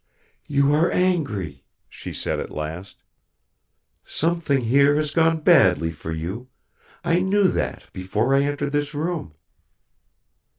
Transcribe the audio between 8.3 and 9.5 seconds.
I entered this room."